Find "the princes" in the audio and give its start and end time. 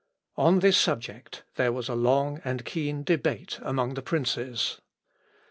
3.93-4.81